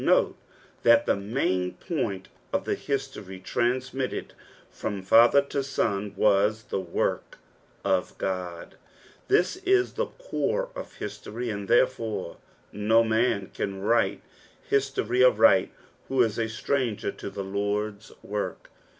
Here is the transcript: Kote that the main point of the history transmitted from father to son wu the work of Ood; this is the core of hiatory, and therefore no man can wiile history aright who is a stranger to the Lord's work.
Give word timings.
Kote 0.03 0.35
that 0.81 1.05
the 1.05 1.15
main 1.15 1.73
point 1.75 2.27
of 2.51 2.65
the 2.65 2.73
history 2.73 3.39
transmitted 3.39 4.33
from 4.71 5.03
father 5.03 5.43
to 5.43 5.61
son 5.63 6.15
wu 6.17 6.49
the 6.71 6.79
work 6.79 7.37
of 7.85 8.19
Ood; 8.19 8.73
this 9.27 9.57
is 9.57 9.93
the 9.93 10.07
core 10.07 10.69
of 10.75 10.97
hiatory, 10.97 11.51
and 11.51 11.67
therefore 11.67 12.37
no 12.71 13.03
man 13.03 13.51
can 13.53 13.79
wiile 13.83 14.21
history 14.67 15.23
aright 15.23 15.71
who 16.07 16.23
is 16.23 16.39
a 16.39 16.49
stranger 16.49 17.11
to 17.11 17.29
the 17.29 17.43
Lord's 17.43 18.11
work. 18.23 18.71